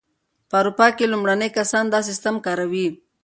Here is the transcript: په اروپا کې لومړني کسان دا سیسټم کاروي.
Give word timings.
په 0.49 0.55
اروپا 0.61 0.87
کې 0.97 1.11
لومړني 1.13 1.49
کسان 1.57 1.85
دا 1.93 1.99
سیسټم 2.09 2.35
کاروي. 2.45 2.87